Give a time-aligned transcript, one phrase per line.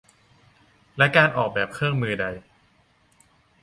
[0.97, 2.25] และการออกแบบเครื่องมือใด